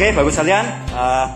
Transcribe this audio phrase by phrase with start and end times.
[0.00, 0.64] Oke, bagus sekalian.
[0.96, 1.28] Uh,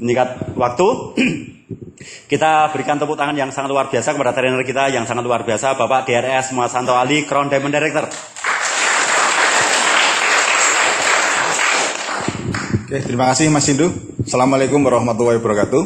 [0.00, 1.12] meningkat waktu.
[2.32, 5.76] kita berikan tepuk tangan yang sangat luar biasa kepada trainer kita yang sangat luar biasa,
[5.76, 8.08] Bapak DRS Muasanto Ali, Crown Diamond Director.
[12.88, 13.92] Oke, terima kasih Mas Sindu.
[14.24, 15.82] Assalamualaikum warahmatullahi wabarakatuh.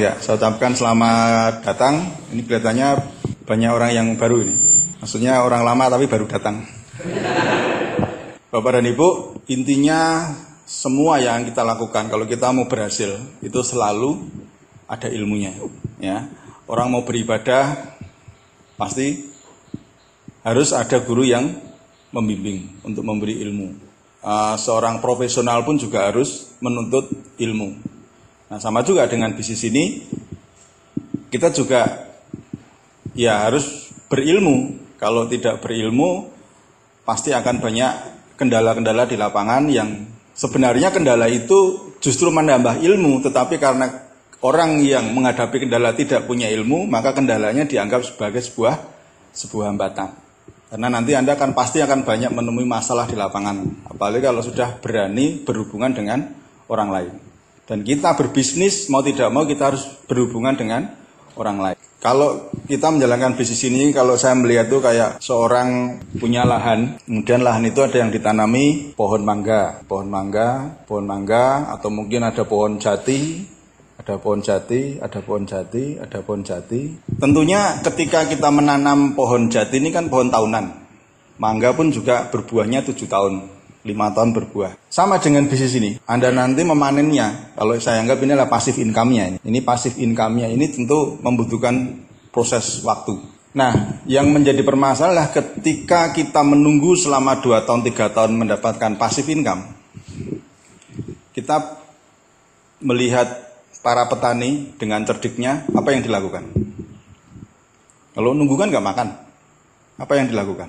[0.00, 2.00] Ya, saya ucapkan selamat datang.
[2.32, 2.88] Ini kelihatannya
[3.44, 4.56] banyak orang yang baru ini.
[5.04, 6.64] Maksudnya orang lama tapi baru datang.
[8.48, 10.32] Bapak dan Ibu, intinya
[10.66, 14.26] semua yang kita lakukan kalau kita mau berhasil itu selalu
[14.90, 15.54] ada ilmunya
[16.02, 16.26] ya.
[16.66, 17.94] Orang mau beribadah
[18.74, 19.30] pasti
[20.42, 21.54] harus ada guru yang
[22.10, 23.78] membimbing untuk memberi ilmu.
[24.26, 27.78] Uh, seorang profesional pun juga harus menuntut ilmu.
[28.50, 30.02] Nah sama juga dengan bisnis ini
[31.30, 32.10] kita juga
[33.14, 34.82] ya harus berilmu.
[34.98, 36.26] Kalau tidak berilmu
[37.06, 37.92] pasti akan banyak
[38.34, 44.06] kendala-kendala di lapangan yang sebenarnya kendala itu justru menambah ilmu, tetapi karena
[44.44, 48.78] orang yang menghadapi kendala tidak punya ilmu, maka kendalanya dianggap sebagai sebuah
[49.32, 50.12] sebuah hambatan.
[50.66, 55.40] Karena nanti Anda akan pasti akan banyak menemui masalah di lapangan, apalagi kalau sudah berani
[55.40, 56.30] berhubungan dengan
[56.68, 57.14] orang lain.
[57.66, 60.86] Dan kita berbisnis mau tidak mau kita harus berhubungan dengan
[61.34, 61.75] orang lain.
[62.06, 67.66] Kalau kita menjalankan bisnis ini, kalau saya melihat tuh kayak seorang punya lahan, kemudian lahan
[67.66, 73.42] itu ada yang ditanami pohon mangga, pohon mangga, pohon mangga, atau mungkin ada pohon jati,
[73.98, 76.94] ada pohon jati, ada pohon jati, ada pohon jati.
[77.18, 80.86] Tentunya ketika kita menanam pohon jati ini kan pohon tahunan.
[81.42, 83.55] Mangga pun juga berbuahnya tujuh tahun
[83.86, 84.90] lima tahun berbuah.
[84.90, 89.38] Sama dengan bisnis ini, Anda nanti memanennya, kalau saya anggap ini adalah pasif income-nya ini.
[89.46, 92.02] Ini pasif income-nya ini tentu membutuhkan
[92.34, 93.16] proses waktu.
[93.56, 99.72] Nah, yang menjadi permasalahan ketika kita menunggu selama 2 tahun, 3 tahun mendapatkan pasif income,
[101.32, 101.80] kita
[102.84, 103.48] melihat
[103.80, 106.44] para petani dengan cerdiknya, apa yang dilakukan?
[108.12, 109.08] Kalau nunggu kan nggak makan,
[109.96, 110.68] apa yang dilakukan?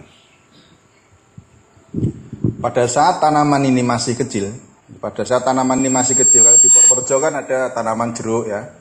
[2.57, 4.53] Pada saat tanaman ini masih kecil,
[4.97, 8.73] pada saat tanaman ini masih kecil, kalau di Purworejo kan ada tanaman jeruk ya.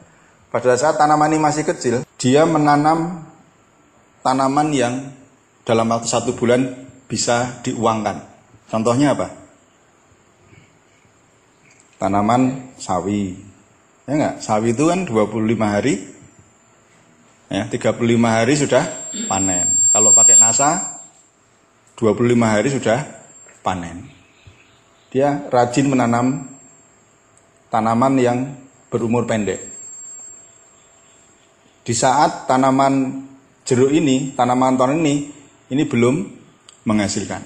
[0.49, 3.29] Pada saat tanaman ini masih kecil, dia menanam
[4.25, 4.95] tanaman yang
[5.67, 8.25] dalam waktu satu bulan bisa diuangkan.
[8.71, 9.31] Contohnya apa?
[12.01, 13.37] Tanaman sawi.
[14.07, 14.35] Ya enggak?
[14.41, 15.95] Sawi itu kan 25 hari.
[17.47, 18.85] Ya, 35 hari sudah
[19.31, 19.79] panen.
[19.95, 20.99] Kalau pakai NASA
[21.95, 23.16] 25 hari sudah
[23.67, 24.07] panen.
[25.11, 26.47] Dia rajin menanam
[27.67, 28.39] tanaman yang
[28.87, 29.59] berumur pendek.
[31.83, 33.27] Di saat tanaman
[33.67, 35.15] jeruk ini, tanaman tahun ini,
[35.75, 36.15] ini belum
[36.87, 37.43] menghasilkan.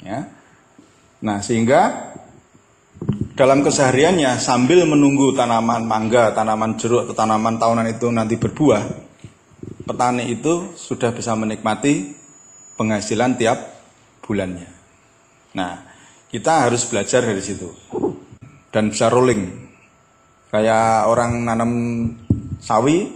[0.00, 0.32] Ya.
[1.20, 2.12] Nah, sehingga
[3.36, 8.82] dalam kesehariannya sambil menunggu tanaman mangga, tanaman jeruk atau tanaman tahunan itu nanti berbuah,
[9.88, 12.12] petani itu sudah bisa menikmati
[12.76, 13.58] penghasilan tiap
[14.24, 14.81] bulannya.
[15.52, 15.84] Nah,
[16.32, 17.68] kita harus belajar dari situ.
[18.72, 19.68] Dan bisa rolling.
[20.48, 21.70] Kayak orang nanam
[22.60, 23.08] sawi,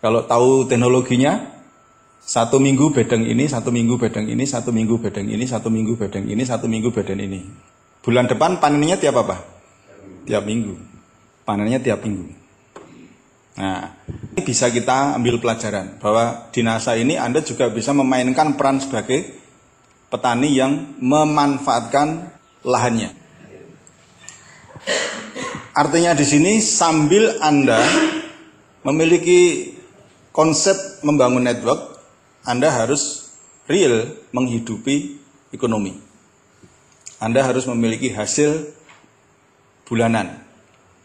[0.00, 1.60] kalau tahu teknologinya,
[2.20, 6.28] satu minggu bedeng ini, satu minggu bedeng ini, satu minggu bedeng ini, satu minggu bedeng
[6.28, 7.40] ini, satu minggu bedeng ini.
[8.00, 9.40] Bulan depan panennya tiap apa?
[10.24, 10.76] Tiap minggu.
[11.44, 12.32] Panennya tiap minggu.
[13.60, 18.80] Nah, ini bisa kita ambil pelajaran bahwa di NASA ini Anda juga bisa memainkan peran
[18.80, 19.39] sebagai
[20.10, 22.28] petani yang memanfaatkan
[22.66, 23.14] lahannya.
[25.70, 27.78] Artinya di sini sambil Anda
[28.82, 29.72] memiliki
[30.34, 31.96] konsep membangun network,
[32.42, 33.30] Anda harus
[33.70, 35.22] real menghidupi
[35.54, 35.94] ekonomi.
[37.22, 38.74] Anda harus memiliki hasil
[39.86, 40.42] bulanan.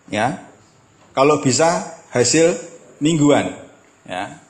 [0.09, 0.49] Ya.
[1.13, 2.57] Kalau bisa hasil
[2.97, 3.53] mingguan,
[4.03, 4.41] ya.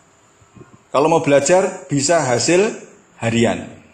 [0.95, 2.71] Kalau mau belajar bisa hasil
[3.19, 3.84] harian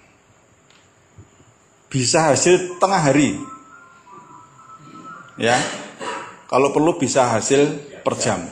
[1.91, 3.35] bisa hasil tengah hari.
[5.35, 5.59] Ya.
[6.47, 8.47] Kalau perlu bisa hasil per jam.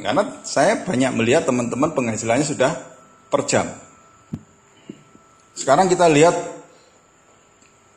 [0.00, 2.72] Karena saya banyak melihat teman-teman penghasilannya sudah
[3.28, 3.66] per jam.
[5.52, 6.32] Sekarang kita lihat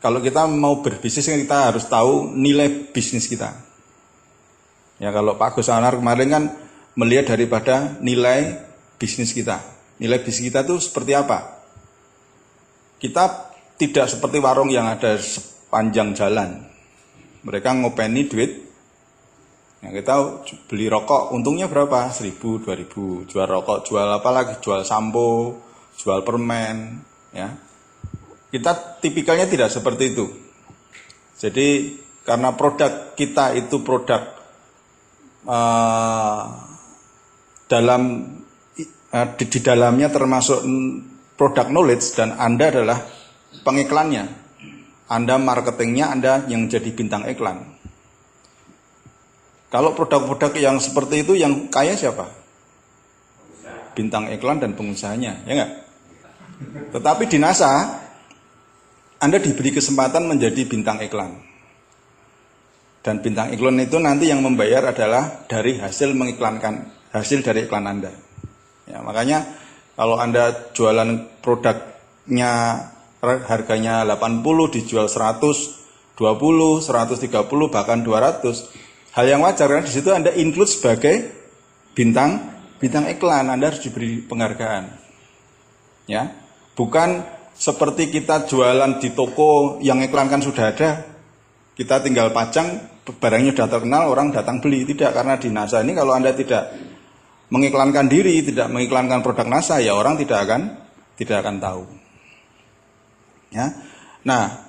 [0.04, 3.56] kalau kita mau berbisnis kita harus tahu nilai bisnis kita.
[5.00, 6.44] Ya kalau Pak Gus Anar kemarin kan
[6.94, 8.60] melihat daripada nilai
[9.00, 9.64] bisnis kita.
[9.96, 11.64] Nilai bisnis kita itu seperti apa?
[13.00, 16.62] Kita tidak seperti warung yang ada sepanjang jalan.
[17.42, 18.52] Mereka ngopeni duit.
[19.84, 20.14] Yang kita
[20.70, 22.08] beli rokok untungnya berapa?
[22.08, 23.28] Seribu, dua ribu.
[23.28, 24.54] Jual rokok, jual apa lagi?
[24.64, 25.60] Jual sampo,
[26.00, 27.04] jual permen.
[27.34, 27.52] Ya,
[28.54, 30.30] kita tipikalnya tidak seperti itu.
[31.34, 34.22] Jadi karena produk kita itu produk
[35.44, 36.42] uh,
[37.66, 38.02] dalam
[39.10, 40.62] uh, di, di dalamnya termasuk
[41.34, 42.98] produk knowledge dan Anda adalah
[43.62, 44.24] pengiklannya.
[45.06, 47.60] Anda marketingnya, Anda yang jadi bintang iklan.
[49.68, 52.30] Kalau produk-produk yang seperti itu yang kaya siapa?
[53.94, 55.72] Bintang iklan dan pengusahanya, ya enggak?
[56.94, 58.00] Tetapi di NASA,
[59.18, 61.42] Anda diberi kesempatan menjadi bintang iklan.
[63.04, 68.14] Dan bintang iklan itu nanti yang membayar adalah dari hasil mengiklankan, hasil dari iklan Anda.
[68.88, 69.44] Ya, makanya
[69.98, 72.78] kalau Anda jualan produknya
[73.24, 74.44] harganya 80
[74.74, 75.40] dijual 100,
[76.16, 79.14] 20, 130 bahkan 200.
[79.14, 81.14] Hal yang wajar karena di situ Anda include sebagai
[81.94, 84.84] bintang bintang iklan, Anda harus diberi penghargaan.
[86.10, 86.34] Ya.
[86.74, 87.22] Bukan
[87.54, 90.90] seperti kita jualan di toko yang iklankan sudah ada,
[91.78, 96.16] kita tinggal pajang barangnya sudah terkenal orang datang beli tidak karena di NASA ini kalau
[96.16, 96.72] anda tidak
[97.52, 100.60] mengiklankan diri tidak mengiklankan produk NASA ya orang tidak akan
[101.20, 101.82] tidak akan tahu
[103.54, 103.70] Ya.
[104.26, 104.66] Nah,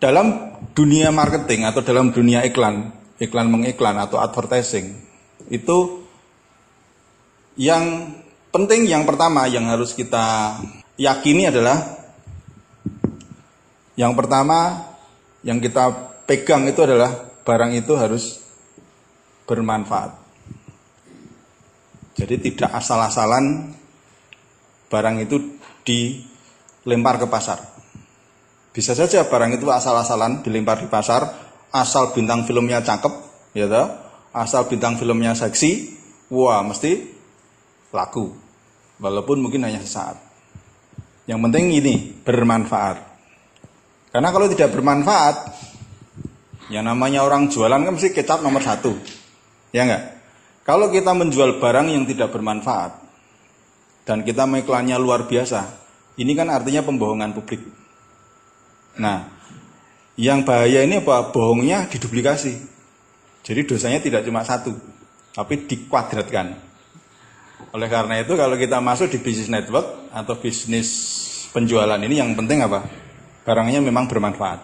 [0.00, 2.88] dalam dunia marketing atau dalam dunia iklan,
[3.20, 4.96] iklan mengiklan atau advertising,
[5.52, 6.08] itu
[7.60, 8.16] yang
[8.48, 10.56] penting yang pertama yang harus kita
[10.96, 12.00] yakini adalah
[14.00, 14.88] yang pertama
[15.44, 15.92] yang kita
[16.24, 17.12] pegang itu adalah
[17.44, 18.40] barang itu harus
[19.44, 20.16] bermanfaat.
[22.16, 23.76] Jadi tidak asal-asalan
[24.92, 25.36] barang itu
[25.84, 27.79] dilempar ke pasar.
[28.70, 31.26] Bisa saja barang itu asal-asalan dilempar di pasar,
[31.74, 33.12] asal bintang filmnya cakep,
[33.54, 33.86] ya toh?
[34.30, 35.98] asal bintang filmnya seksi,
[36.30, 37.10] wah mesti
[37.90, 38.30] laku.
[39.00, 40.20] Walaupun mungkin hanya sesaat.
[41.26, 42.98] Yang penting ini bermanfaat.
[44.10, 45.36] Karena kalau tidak bermanfaat,
[46.70, 48.94] yang namanya orang jualan kan mesti kecap nomor satu.
[49.74, 50.20] Ya enggak?
[50.62, 52.92] Kalau kita menjual barang yang tidak bermanfaat,
[54.06, 55.66] dan kita mengiklannya luar biasa,
[56.18, 57.62] ini kan artinya pembohongan publik.
[58.98, 59.30] Nah,
[60.18, 61.30] yang bahaya ini apa?
[61.30, 62.58] Bohongnya diduplikasi.
[63.40, 64.76] Jadi dosanya tidak cuma satu,
[65.32, 66.58] tapi dikuadratkan.
[67.70, 70.88] Oleh karena itu kalau kita masuk di bisnis network atau bisnis
[71.54, 72.84] penjualan ini yang penting apa?
[73.46, 74.60] Barangnya memang bermanfaat.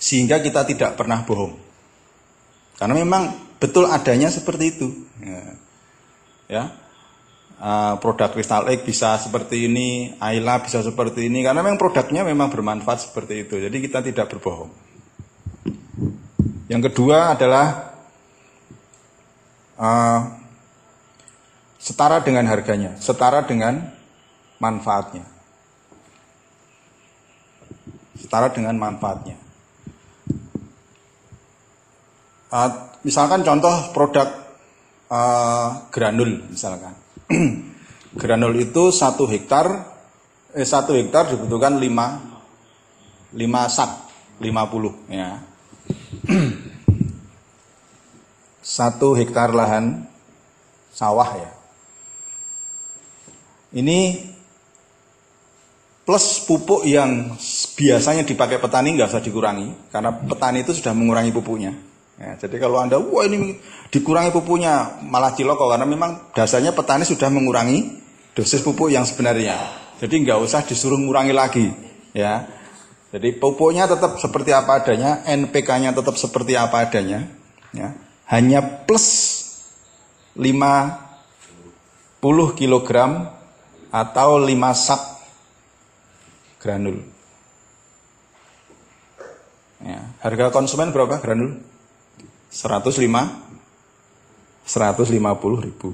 [0.00, 1.60] Sehingga kita tidak pernah bohong.
[2.80, 4.88] Karena memang betul adanya seperti itu.
[5.20, 5.42] Ya.
[6.48, 6.64] ya
[7.60, 12.48] uh, produk Crystal Egg bisa seperti ini, Ayla bisa seperti ini karena memang produknya memang
[12.48, 13.60] bermanfaat seperti itu.
[13.60, 14.72] Jadi kita tidak berbohong.
[16.72, 17.94] Yang kedua adalah
[19.76, 20.20] uh,
[21.76, 23.92] setara dengan harganya, setara dengan
[24.62, 25.26] manfaatnya.
[28.16, 29.36] Setara dengan manfaatnya.
[32.50, 32.70] Uh,
[33.06, 34.26] misalkan contoh produk
[35.06, 36.98] uh, granul misalkan
[38.20, 39.86] granul itu satu hektar
[40.50, 42.18] eh satu hektar dibutuhkan lima
[43.34, 44.10] lima sak
[44.42, 45.38] lima puluh ya.
[48.60, 50.06] Satu hektar lahan
[50.94, 51.50] sawah ya.
[53.74, 54.30] Ini
[56.06, 57.34] plus pupuk yang
[57.74, 61.70] biasanya dipakai petani nggak usah dikurangi karena petani itu sudah mengurangi pupuknya
[62.20, 63.56] Ya, jadi kalau Anda, wah ini
[63.88, 67.96] dikurangi pupuknya, malah ciloko karena memang dasarnya petani sudah mengurangi
[68.36, 69.56] dosis pupuk yang sebenarnya.
[70.04, 71.72] Jadi nggak usah disuruh mengurangi lagi,
[72.12, 72.44] ya.
[73.08, 77.24] Jadi pupuknya tetap seperti apa adanya, NPK-nya tetap seperti apa adanya,
[77.72, 77.96] ya.
[78.28, 79.40] Hanya plus
[80.36, 82.20] 50
[82.52, 82.90] kg
[83.88, 85.02] atau 5 sak
[86.60, 87.00] granul.
[89.80, 91.64] Ya, harga konsumen berapa granul?
[92.50, 93.00] 105
[94.66, 95.90] 150 ribu.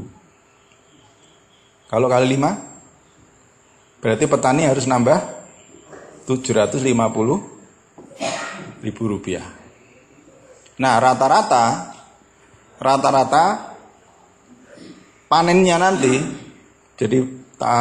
[1.86, 5.20] Kalau kali 5 berarti petani harus nambah
[6.26, 6.82] 750
[8.82, 9.46] ribu rupiah.
[10.76, 11.94] Nah rata-rata
[12.76, 13.72] rata-rata
[15.30, 16.20] panennya nanti
[16.96, 17.24] jadi
[17.60, 17.76] ta,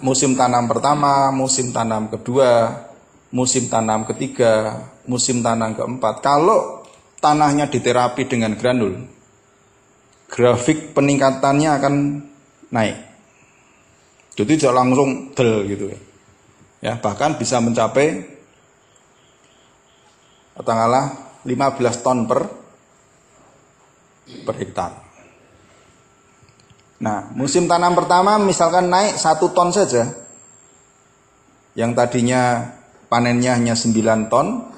[0.00, 2.72] musim tanam pertama, musim tanam kedua,
[3.32, 6.24] musim tanam ketiga, musim tanam keempat.
[6.24, 6.79] Kalau
[7.20, 9.04] tanahnya diterapi dengan granul,
[10.26, 11.94] grafik peningkatannya akan
[12.72, 12.96] naik.
[14.34, 16.00] Jadi tidak langsung del gitu ya.
[16.80, 18.24] Ya, bahkan bisa mencapai
[20.56, 22.48] katakanlah 15 ton per
[24.48, 24.92] per hektar.
[27.04, 30.08] Nah, musim tanam pertama misalkan naik satu ton saja,
[31.76, 32.72] yang tadinya
[33.12, 34.72] panennya hanya 9 ton,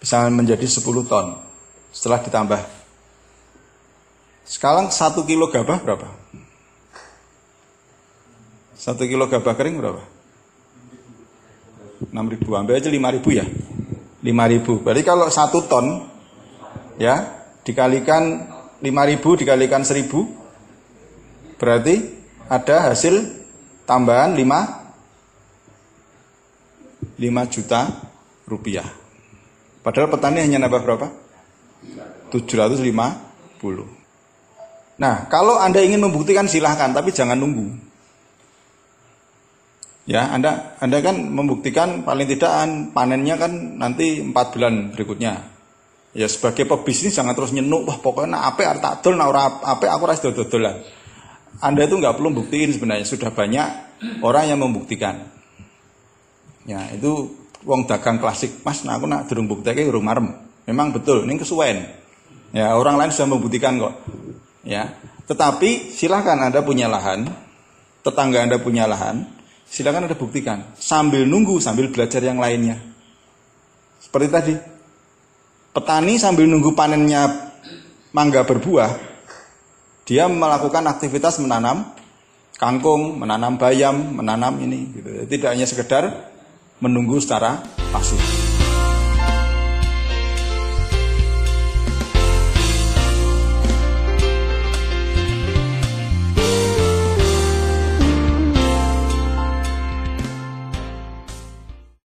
[0.00, 1.47] bisa menjadi 10 ton
[1.92, 2.60] setelah ditambah.
[4.48, 6.08] Sekarang 1 kilo gabah berapa?
[8.78, 10.00] 1 kilo gabah kering berapa?
[12.08, 13.42] 6 ribu, ambil aja 5 ribu ya
[14.22, 15.34] 5 ribu, berarti kalau 1
[15.66, 16.06] ton
[16.98, 17.26] ya
[17.66, 18.46] dikalikan
[18.80, 20.06] 5 ribu dikalikan 1000
[21.58, 22.14] berarti
[22.46, 23.14] ada hasil
[23.82, 27.90] tambahan 5 5 juta
[28.46, 28.86] rupiah
[29.82, 31.10] padahal petani hanya nambah berapa?
[32.30, 32.94] 750
[34.98, 37.88] nah kalau anda ingin membuktikan silahkan tapi jangan nunggu
[40.08, 42.48] Ya, Anda Anda kan membuktikan paling tidak
[42.96, 45.44] panennya kan nanti empat bulan berikutnya.
[46.16, 49.84] Ya sebagai pebisnis jangan terus nyenuk, wah pokoknya apa arep tak dol, nah ora apa
[49.84, 50.80] aku dodolan.
[51.60, 53.68] Anda itu nggak perlu buktiin sebenarnya sudah banyak
[54.24, 55.28] orang yang membuktikan.
[56.64, 57.36] Ya itu
[57.68, 60.32] wong dagang klasik, mas, nah aku nak durung buktikan urung marem.
[60.68, 61.88] Memang betul, ini kesuwen.
[62.52, 64.04] Ya orang lain sudah membuktikan kok.
[64.68, 64.92] Ya,
[65.24, 67.24] tetapi silahkan Anda punya lahan,
[68.04, 69.24] tetangga Anda punya lahan,
[69.64, 72.76] silakan Anda buktikan sambil nunggu sambil belajar yang lainnya.
[73.96, 74.54] Seperti tadi,
[75.72, 77.52] petani sambil nunggu panennya
[78.12, 78.92] mangga berbuah,
[80.04, 81.88] dia melakukan aktivitas menanam
[82.60, 85.08] kangkung, menanam bayam, menanam ini gitu.
[85.32, 86.28] Tidak hanya sekedar
[86.80, 88.27] menunggu secara pasif.